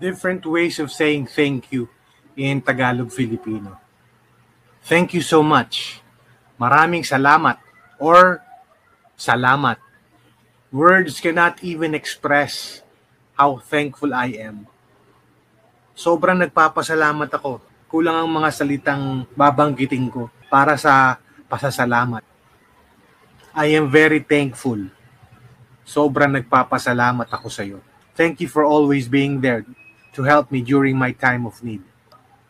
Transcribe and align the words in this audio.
different 0.00 0.48
ways 0.48 0.80
of 0.80 0.88
saying 0.88 1.28
thank 1.28 1.68
you 1.68 1.86
in 2.32 2.64
Tagalog 2.64 3.12
Filipino. 3.12 3.76
Thank 4.80 5.12
you 5.12 5.20
so 5.20 5.44
much. 5.44 6.00
Maraming 6.56 7.04
salamat 7.04 7.60
or 8.00 8.40
salamat. 9.14 9.76
Words 10.72 11.20
cannot 11.20 11.60
even 11.60 11.92
express 11.92 12.80
how 13.36 13.60
thankful 13.60 14.16
I 14.16 14.40
am. 14.40 14.64
Sobrang 15.92 16.40
nagpapasalamat 16.40 17.28
ako. 17.36 17.60
Kulang 17.92 18.24
ang 18.24 18.30
mga 18.30 18.48
salitang 18.56 19.28
babanggitin 19.36 20.08
ko 20.08 20.32
para 20.48 20.80
sa 20.80 21.20
pasasalamat. 21.52 22.24
I 23.52 23.76
am 23.76 23.92
very 23.92 24.24
thankful. 24.24 24.80
Sobrang 25.84 26.30
nagpapasalamat 26.40 27.28
ako 27.28 27.50
sa 27.52 27.66
iyo. 27.66 27.82
Thank 28.14 28.40
you 28.40 28.48
for 28.48 28.62
always 28.62 29.10
being 29.10 29.42
there 29.42 29.66
to 30.14 30.26
help 30.26 30.50
me 30.50 30.62
during 30.62 30.98
my 30.98 31.14
time 31.14 31.46
of 31.46 31.58
need. 31.62 31.82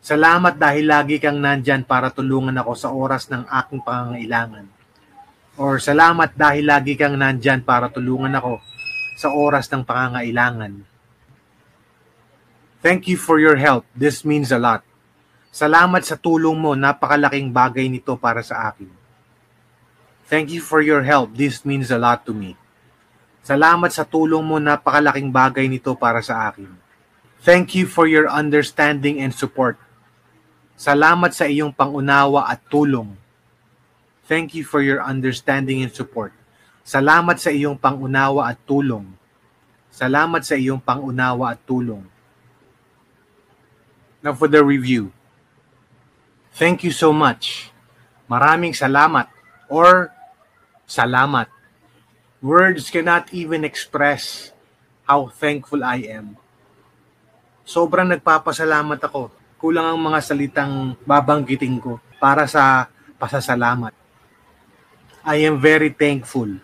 Salamat 0.00 0.56
dahil 0.56 0.88
lagi 0.88 1.20
kang 1.20 1.36
nandyan 1.36 1.84
para 1.84 2.08
tulungan 2.08 2.56
ako 2.56 2.72
sa 2.72 2.88
oras 2.88 3.28
ng 3.28 3.44
aking 3.44 3.84
pangangailangan. 3.84 4.64
Or 5.60 5.76
salamat 5.76 6.32
dahil 6.32 6.64
lagi 6.64 6.96
kang 6.96 7.20
nandyan 7.20 7.60
para 7.60 7.92
tulungan 7.92 8.32
ako 8.32 8.64
sa 9.20 9.28
oras 9.28 9.68
ng 9.68 9.84
pangangailangan. 9.84 10.88
Thank 12.80 13.12
you 13.12 13.20
for 13.20 13.36
your 13.36 13.60
help. 13.60 13.84
This 13.92 14.24
means 14.24 14.48
a 14.48 14.56
lot. 14.56 14.80
Salamat 15.52 16.00
sa 16.00 16.16
tulong 16.16 16.56
mo. 16.56 16.72
Napakalaking 16.72 17.52
bagay 17.52 17.92
nito 17.92 18.16
para 18.16 18.40
sa 18.40 18.72
akin. 18.72 18.88
Thank 20.32 20.48
you 20.48 20.64
for 20.64 20.80
your 20.80 21.04
help. 21.04 21.36
This 21.36 21.60
means 21.68 21.92
a 21.92 22.00
lot 22.00 22.24
to 22.24 22.32
me. 22.32 22.56
Salamat 23.44 23.92
sa 23.92 24.08
tulong 24.08 24.40
mo. 24.40 24.56
Napakalaking 24.56 25.28
bagay 25.28 25.68
nito 25.68 25.92
para 25.92 26.24
sa 26.24 26.48
akin. 26.48 26.72
Thank 27.40 27.72
you 27.72 27.88
for 27.88 28.04
your 28.04 28.28
understanding 28.28 29.16
and 29.16 29.32
support. 29.32 29.80
Salamat 30.76 31.32
sa 31.32 31.48
iyong 31.48 31.72
pangunawa 31.72 32.44
at 32.52 32.60
tulong. 32.68 33.16
Thank 34.28 34.52
you 34.52 34.60
for 34.60 34.84
your 34.84 35.00
understanding 35.00 35.80
and 35.80 35.88
support. 35.88 36.36
Salamat 36.84 37.40
sa 37.40 37.48
iyong 37.48 37.80
pangunawa 37.80 38.52
at 38.52 38.60
tulong. 38.68 39.08
Salamat 39.88 40.44
sa 40.44 40.52
iyong 40.52 40.84
pangunawa 40.84 41.56
at 41.56 41.64
tulong. 41.64 42.04
Now 44.20 44.36
for 44.36 44.44
the 44.44 44.60
review. 44.60 45.08
Thank 46.52 46.84
you 46.84 46.92
so 46.92 47.08
much. 47.08 47.72
Maraming 48.28 48.76
salamat 48.76 49.32
or 49.72 50.12
salamat. 50.84 51.48
Words 52.44 52.92
cannot 52.92 53.32
even 53.32 53.64
express 53.64 54.52
how 55.08 55.32
thankful 55.32 55.80
I 55.80 56.04
am 56.04 56.36
sobrang 57.70 58.10
nagpapasalamat 58.10 58.98
ako. 58.98 59.30
Kulang 59.62 59.94
ang 59.94 60.00
mga 60.02 60.18
salitang 60.18 60.98
babanggitin 61.06 61.78
ko 61.78 62.02
para 62.18 62.50
sa 62.50 62.90
pasasalamat. 63.22 63.94
I 65.22 65.46
am 65.46 65.62
very 65.62 65.94
thankful. 65.94 66.58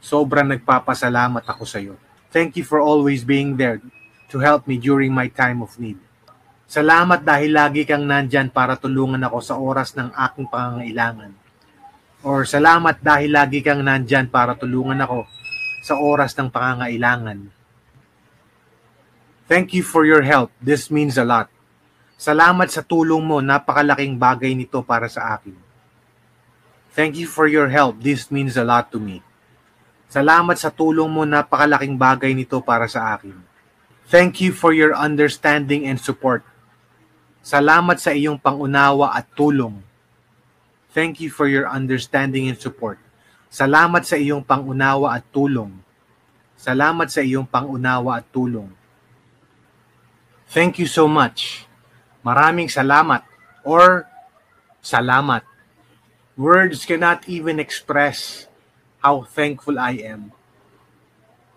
Sobrang 0.00 0.48
nagpapasalamat 0.48 1.44
ako 1.44 1.68
sa 1.68 1.76
iyo. 1.82 2.00
Thank 2.32 2.56
you 2.56 2.64
for 2.64 2.80
always 2.80 3.28
being 3.28 3.60
there 3.60 3.82
to 4.32 4.40
help 4.40 4.64
me 4.64 4.80
during 4.80 5.12
my 5.12 5.28
time 5.28 5.60
of 5.60 5.76
need. 5.76 6.00
Salamat 6.66 7.22
dahil 7.22 7.52
lagi 7.52 7.84
kang 7.84 8.08
nandyan 8.08 8.50
para 8.50 8.74
tulungan 8.74 9.20
ako 9.22 9.38
sa 9.44 9.54
oras 9.60 9.94
ng 9.94 10.10
aking 10.14 10.46
pangangailangan. 10.48 11.30
Or 12.26 12.42
salamat 12.42 13.02
dahil 13.04 13.34
lagi 13.34 13.62
kang 13.62 13.84
nandyan 13.84 14.32
para 14.32 14.56
tulungan 14.56 14.98
ako 14.98 15.28
sa 15.84 15.94
oras 15.98 16.34
ng 16.34 16.50
pangangailangan. 16.50 17.55
Thank 19.46 19.78
you 19.78 19.86
for 19.86 20.02
your 20.02 20.26
help. 20.26 20.50
This 20.58 20.90
means 20.90 21.14
a 21.14 21.22
lot. 21.22 21.46
Salamat 22.18 22.66
sa 22.66 22.82
tulong 22.82 23.22
mo. 23.22 23.38
Napakalaking 23.38 24.18
bagay 24.18 24.58
nito 24.58 24.82
para 24.82 25.06
sa 25.06 25.38
akin. 25.38 25.54
Thank 26.98 27.14
you 27.22 27.30
for 27.30 27.46
your 27.46 27.70
help. 27.70 28.02
This 28.02 28.26
means 28.26 28.58
a 28.58 28.66
lot 28.66 28.90
to 28.90 28.98
me. 28.98 29.22
Salamat 30.10 30.58
sa 30.58 30.74
tulong 30.74 31.06
mo. 31.06 31.22
Napakalaking 31.22 31.94
bagay 31.94 32.34
nito 32.34 32.58
para 32.58 32.90
sa 32.90 33.14
akin. 33.14 33.38
Thank 34.10 34.42
you 34.42 34.50
for 34.50 34.74
your 34.74 34.98
understanding 34.98 35.86
and 35.86 36.02
support. 36.02 36.42
Salamat 37.46 38.02
sa 38.02 38.10
iyong 38.10 38.42
pangunawa 38.42 39.14
at 39.14 39.30
tulong. 39.38 39.78
Thank 40.90 41.22
you 41.22 41.30
for 41.30 41.46
your 41.46 41.70
understanding 41.70 42.50
and 42.50 42.58
support. 42.58 42.98
Salamat 43.46 44.02
sa 44.02 44.18
iyong 44.18 44.42
pangunawa 44.42 45.14
at 45.14 45.22
tulong. 45.30 45.70
Salamat 46.58 47.06
sa 47.12 47.22
iyong 47.22 47.46
pangunawa 47.46 48.18
at 48.18 48.26
tulong. 48.34 48.72
Thank 50.46 50.78
you 50.78 50.86
so 50.86 51.10
much. 51.10 51.66
Maraming 52.22 52.70
salamat 52.70 53.26
or 53.66 54.06
salamat. 54.78 55.42
Words 56.38 56.86
cannot 56.86 57.26
even 57.26 57.58
express 57.58 58.46
how 59.02 59.26
thankful 59.26 59.78
I 59.78 60.02
am. 60.06 60.30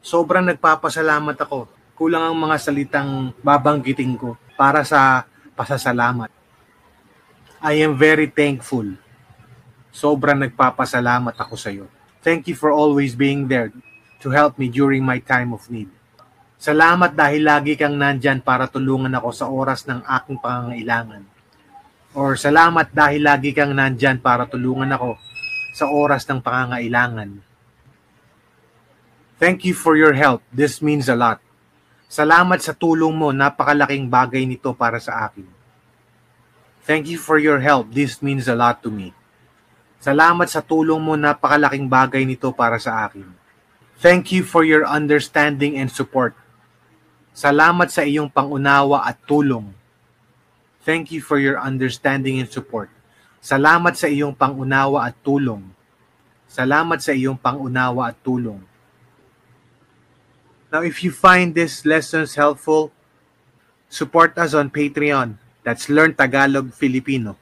Sobrang 0.00 0.46
nagpapasalamat 0.48 1.36
ako. 1.36 1.68
Kulang 1.98 2.32
ang 2.32 2.36
mga 2.38 2.56
salitang 2.62 3.34
babanggitin 3.42 4.14
ko 4.16 4.38
para 4.54 4.86
sa 4.86 5.26
pasasalamat. 5.58 6.30
I 7.58 7.82
am 7.82 7.98
very 7.98 8.30
thankful. 8.30 8.86
Sobrang 9.90 10.38
nagpapasalamat 10.38 11.34
ako 11.34 11.58
sa 11.58 11.74
iyo. 11.74 11.90
Thank 12.22 12.46
you 12.46 12.54
for 12.54 12.70
always 12.70 13.18
being 13.18 13.50
there 13.50 13.74
to 14.22 14.30
help 14.30 14.56
me 14.56 14.70
during 14.70 15.02
my 15.02 15.18
time 15.18 15.50
of 15.50 15.66
need. 15.66 15.90
Salamat 16.58 17.14
dahil 17.14 17.46
lagi 17.46 17.78
kang 17.78 17.94
nandyan 17.94 18.42
para 18.42 18.66
tulungan 18.66 19.14
ako 19.14 19.30
sa 19.30 19.46
oras 19.46 19.86
ng 19.86 20.02
aking 20.02 20.42
pangangailangan. 20.42 21.22
Or 22.18 22.34
salamat 22.34 22.90
dahil 22.90 23.22
lagi 23.22 23.54
kang 23.54 23.70
nandyan 23.70 24.18
para 24.18 24.42
tulungan 24.42 24.90
ako 24.90 25.14
sa 25.70 25.86
oras 25.86 26.26
ng 26.26 26.42
pangangailangan. 26.42 27.38
Thank 29.38 29.62
you 29.62 29.74
for 29.78 29.94
your 29.94 30.18
help. 30.18 30.42
This 30.50 30.82
means 30.82 31.06
a 31.06 31.14
lot. 31.14 31.38
Salamat 32.10 32.58
sa 32.58 32.74
tulong 32.74 33.14
mo. 33.14 33.30
Napakalaking 33.30 34.10
bagay 34.10 34.42
nito 34.42 34.74
para 34.74 34.98
sa 34.98 35.30
akin. 35.30 35.46
Thank 36.82 37.06
you 37.06 37.22
for 37.22 37.38
your 37.38 37.62
help. 37.62 37.94
This 37.94 38.18
means 38.18 38.50
a 38.50 38.58
lot 38.58 38.82
to 38.82 38.90
me. 38.90 39.14
Salamat 40.02 40.50
sa 40.50 40.58
tulong 40.58 40.98
mo. 40.98 41.14
Napakalaking 41.14 41.86
bagay 41.86 42.26
nito 42.26 42.50
para 42.50 42.82
sa 42.82 43.06
akin. 43.06 43.30
Thank 44.02 44.34
you 44.34 44.42
for 44.42 44.66
your 44.66 44.82
understanding 44.82 45.78
and 45.78 45.86
support. 45.86 46.34
Salamat 47.38 47.86
sa 47.86 48.02
iyong 48.02 48.26
pangunawa 48.26 49.06
at 49.06 49.22
tulong. 49.22 49.70
Thank 50.82 51.14
you 51.14 51.22
for 51.22 51.38
your 51.38 51.54
understanding 51.54 52.42
and 52.42 52.50
support. 52.50 52.90
Salamat 53.38 53.94
sa 53.94 54.10
iyong 54.10 54.34
pangunawa 54.34 55.06
at 55.06 55.14
tulong. 55.22 55.62
Salamat 56.50 56.98
sa 56.98 57.14
iyong 57.14 57.38
pangunawa 57.38 58.10
at 58.10 58.18
tulong. 58.26 58.58
Now, 60.74 60.82
if 60.82 61.06
you 61.06 61.14
find 61.14 61.54
this 61.54 61.86
lessons 61.86 62.34
helpful, 62.34 62.90
support 63.86 64.34
us 64.34 64.50
on 64.50 64.74
Patreon. 64.74 65.38
That's 65.62 65.86
Learn 65.86 66.18
Tagalog 66.18 66.74
Filipino. 66.74 67.38